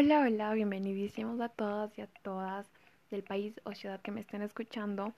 Hola, 0.00 0.52
bienvenidísimos 0.54 1.40
a 1.40 1.48
todas 1.48 1.98
y 1.98 2.02
a 2.02 2.06
todas 2.22 2.70
del 3.10 3.24
país 3.24 3.60
o 3.64 3.74
ciudad 3.74 4.00
que 4.00 4.12
me 4.12 4.20
estén 4.20 4.42
escuchando. 4.42 5.12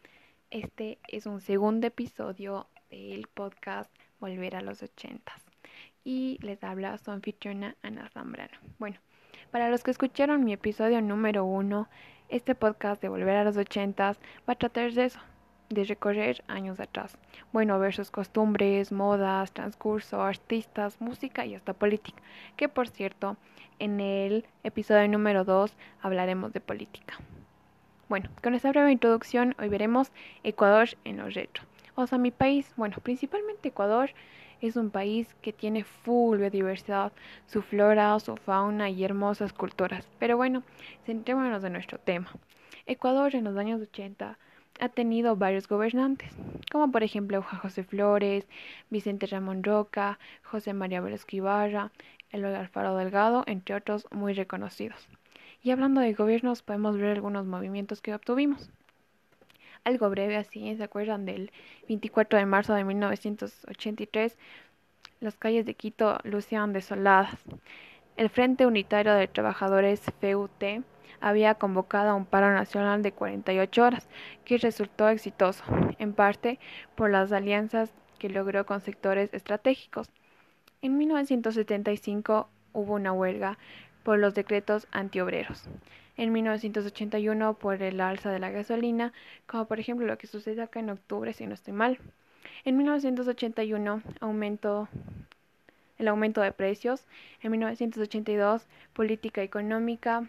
Este 0.50 0.98
es 1.06 1.26
un 1.26 1.42
segundo 1.42 1.86
episodio 1.86 2.66
del 2.88 3.26
podcast 3.26 3.94
Volver 4.20 4.56
a 4.56 4.62
los 4.62 4.82
ochentas. 4.82 5.44
Y 6.02 6.38
les 6.40 6.64
habla 6.64 6.96
su 6.96 7.10
anfitriona 7.10 7.76
Ana 7.82 8.08
Zambrano. 8.08 8.56
Bueno, 8.78 8.96
para 9.50 9.68
los 9.68 9.84
que 9.84 9.90
escucharon 9.90 10.44
mi 10.44 10.54
episodio 10.54 11.02
número 11.02 11.44
uno, 11.44 11.90
este 12.30 12.54
podcast 12.54 13.02
de 13.02 13.10
Volver 13.10 13.36
a 13.36 13.44
los 13.44 13.58
ochentas 13.58 14.18
va 14.48 14.54
a 14.54 14.58
tratar 14.58 14.90
de 14.92 15.04
eso, 15.04 15.20
de 15.70 15.84
recorrer 15.84 16.42
años 16.48 16.80
atrás. 16.80 17.16
Bueno, 17.52 17.78
ver 17.78 17.94
sus 17.94 18.10
costumbres, 18.10 18.90
modas, 18.90 19.52
transcurso, 19.52 20.20
artistas, 20.20 21.00
música 21.00 21.46
y 21.46 21.54
hasta 21.54 21.72
política. 21.72 22.20
Que 22.56 22.68
por 22.68 22.88
cierto, 22.88 23.36
en 23.78 24.00
el 24.00 24.44
episodio 24.64 25.08
número 25.08 25.44
2 25.44 25.72
hablaremos 26.02 26.52
de 26.52 26.60
política. 26.60 27.18
Bueno, 28.08 28.28
con 28.42 28.54
esta 28.54 28.70
breve 28.70 28.90
introducción 28.90 29.54
hoy 29.60 29.68
veremos 29.68 30.10
Ecuador 30.42 30.88
en 31.04 31.18
los 31.18 31.34
retro. 31.34 31.62
O 31.94 32.06
sea, 32.08 32.18
mi 32.18 32.32
país, 32.32 32.72
bueno, 32.76 32.96
principalmente 33.00 33.68
Ecuador 33.68 34.10
es 34.60 34.74
un 34.74 34.90
país 34.90 35.34
que 35.40 35.52
tiene 35.52 35.84
full 35.84 36.38
biodiversidad, 36.38 37.12
su 37.46 37.62
flora, 37.62 38.18
su 38.18 38.36
fauna 38.36 38.90
y 38.90 39.04
hermosas 39.04 39.52
culturas. 39.52 40.08
Pero 40.18 40.36
bueno, 40.36 40.64
centrémonos 41.06 41.62
en 41.62 41.74
nuestro 41.74 41.98
tema. 41.98 42.28
Ecuador 42.86 43.36
en 43.36 43.44
los 43.44 43.56
años 43.56 43.80
80 43.80 44.36
ha 44.78 44.88
tenido 44.88 45.36
varios 45.36 45.68
gobernantes, 45.68 46.30
como 46.70 46.90
por 46.90 47.02
ejemplo 47.02 47.42
Juan 47.42 47.60
José 47.60 47.84
Flores, 47.84 48.46
Vicente 48.90 49.26
Ramón 49.26 49.62
Roca, 49.62 50.18
José 50.42 50.72
María 50.72 51.00
Velasco 51.00 51.36
Ibarra, 51.36 51.90
Eloy 52.30 52.54
Alfaro 52.54 52.96
Delgado, 52.96 53.44
entre 53.46 53.74
otros 53.74 54.06
muy 54.10 54.32
reconocidos. 54.32 55.08
Y 55.62 55.72
hablando 55.72 56.00
de 56.00 56.14
gobiernos, 56.14 56.62
podemos 56.62 56.96
ver 56.96 57.10
algunos 57.10 57.44
movimientos 57.44 58.00
que 58.00 58.14
obtuvimos. 58.14 58.70
Algo 59.84 60.08
breve 60.10 60.36
así, 60.36 60.74
¿se 60.76 60.82
acuerdan 60.82 61.26
del 61.26 61.50
24 61.88 62.38
de 62.38 62.46
marzo 62.46 62.74
de 62.74 62.84
1983? 62.84 64.38
Las 65.20 65.36
calles 65.36 65.66
de 65.66 65.74
Quito 65.74 66.18
lucían 66.22 66.72
desoladas. 66.72 67.38
El 68.16 68.30
Frente 68.30 68.66
Unitario 68.66 69.14
de 69.14 69.28
Trabajadores 69.28 70.00
FUT 70.20 70.62
había 71.20 71.54
convocado 71.54 72.10
a 72.10 72.14
un 72.14 72.26
paro 72.26 72.52
nacional 72.52 73.02
de 73.02 73.12
48 73.12 73.82
horas, 73.82 74.08
que 74.44 74.58
resultó 74.58 75.08
exitoso, 75.08 75.64
en 75.98 76.12
parte 76.12 76.58
por 76.94 77.10
las 77.10 77.32
alianzas 77.32 77.92
que 78.18 78.28
logró 78.28 78.66
con 78.66 78.80
sectores 78.80 79.32
estratégicos. 79.32 80.10
En 80.82 80.96
1975 80.98 82.48
hubo 82.72 82.94
una 82.94 83.12
huelga 83.12 83.58
por 84.02 84.18
los 84.18 84.34
decretos 84.34 84.86
antiobreros. 84.92 85.64
En 86.16 86.32
1981 86.32 87.54
por 87.54 87.82
el 87.82 88.00
alza 88.00 88.30
de 88.30 88.38
la 88.38 88.50
gasolina, 88.50 89.12
como 89.46 89.66
por 89.66 89.80
ejemplo 89.80 90.06
lo 90.06 90.18
que 90.18 90.26
sucede 90.26 90.62
acá 90.62 90.80
en 90.80 90.90
octubre, 90.90 91.32
si 91.32 91.46
no 91.46 91.54
estoy 91.54 91.72
mal. 91.72 91.98
En 92.64 92.76
1981 92.76 94.02
aumentó 94.20 94.88
el 95.98 96.08
aumento 96.08 96.40
de 96.40 96.52
precios. 96.52 97.06
En 97.42 97.52
1982 97.52 98.66
política 98.92 99.42
económica 99.42 100.26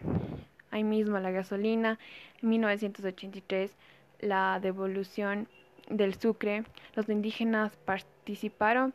ahí 0.72 0.82
mismo 0.82 1.18
la 1.20 1.30
gasolina, 1.30 1.98
en 2.42 2.48
1983 2.48 3.70
la 4.18 4.58
devolución 4.60 5.46
del 5.88 6.14
sucre, 6.14 6.64
los 6.94 7.08
indígenas 7.08 7.76
participaron 7.84 8.94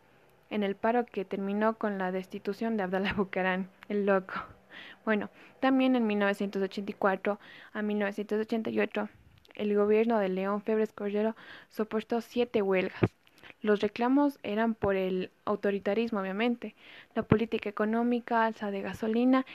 en 0.49 0.63
el 0.63 0.75
paro 0.75 1.05
que 1.05 1.25
terminó 1.25 1.77
con 1.77 1.97
la 1.97 2.11
destitución 2.11 2.75
de 2.75 2.83
Abdallah 2.83 3.13
Bucarán, 3.13 3.69
el 3.89 4.05
loco. 4.05 4.33
Bueno, 5.05 5.29
también 5.59 5.95
en 5.95 6.05
1984 6.07 7.39
a 7.73 7.81
1988 7.81 9.09
el 9.55 9.75
gobierno 9.75 10.19
de 10.19 10.29
León 10.29 10.61
Febres 10.61 10.93
Cordero 10.93 11.35
soportó 11.69 12.21
siete 12.21 12.61
huelgas. 12.61 13.01
Los 13.61 13.81
reclamos 13.81 14.37
eran 14.43 14.75
por 14.75 14.95
el 14.95 15.31
autoritarismo, 15.45 16.19
obviamente, 16.19 16.75
la 17.15 17.23
política 17.23 17.69
económica, 17.69 18.45
alza 18.45 18.69
de 18.69 18.81
gasolina 18.81 19.45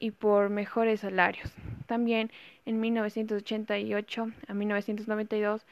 y 0.00 0.10
por 0.10 0.50
mejores 0.50 1.00
salarios. 1.00 1.52
También 1.86 2.32
en 2.66 2.80
1988 2.80 4.30
a 4.48 4.54
1992, 4.54 5.64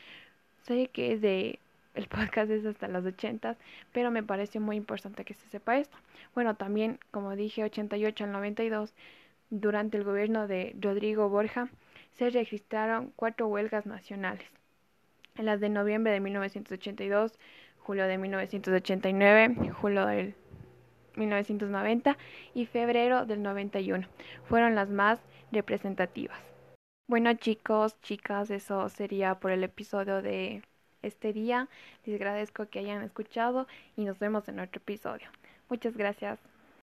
sé 0.63 0.89
que 0.93 1.15
es 1.15 1.21
de 1.21 1.59
el 1.95 2.07
podcast 2.07 2.49
es 2.51 2.65
hasta 2.65 2.87
los 2.87 3.05
80, 3.05 3.57
pero 3.93 4.13
me 4.13 4.23
parece 4.23 4.61
muy 4.61 4.77
importante 4.77 5.25
que 5.25 5.35
se 5.35 5.49
sepa 5.49 5.79
esto. 5.79 5.97
Bueno, 6.33 6.55
también, 6.55 7.01
como 7.11 7.35
dije, 7.35 7.65
88 7.65 8.25
al 8.25 8.31
92, 8.33 8.95
durante 9.51 9.97
el 9.97 10.05
gobierno 10.05 10.47
de 10.47 10.77
Rodrigo 10.79 11.29
Borja, 11.29 11.71
se 12.13 12.31
registraron 12.31 13.13
cuatro 13.17 13.49
huelgas 13.49 13.87
nacionales. 13.87 14.47
En 15.37 15.47
las 15.47 15.59
de 15.59 15.71
noviembre 15.71 16.13
de 16.13 16.21
1982, 16.21 17.39
julio 17.79 18.07
de 18.07 18.19
1989, 18.19 19.71
julio 19.73 20.07
del 20.07 20.35
1990 21.19 22.17
y 22.55 22.67
febrero 22.67 23.27
del 23.27 23.43
91. 23.43 24.07
Fueron 24.45 24.75
las 24.75 24.89
más 24.89 25.21
representativas. 25.53 26.39
Bueno 27.09 27.33
chicos, 27.35 28.01
chicas, 28.03 28.51
eso 28.51 28.89
sería 28.89 29.37
por 29.37 29.51
el 29.51 29.65
episodio 29.65 30.23
de 30.23 30.63
este 31.03 31.33
día. 31.33 31.69
Les 32.05 32.17
agradezco 32.17 32.67
que 32.69 32.81
hayan 32.81 33.03
escuchado 33.03 33.67
y 33.97 34.05
nos 34.05 34.19
vemos 34.19 34.49
en 34.49 34.61
otro 34.61 34.81
episodio. 34.81 35.29
Muchas 35.69 35.97
gracias. 35.97 36.39